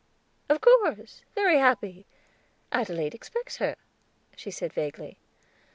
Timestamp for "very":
1.35-1.59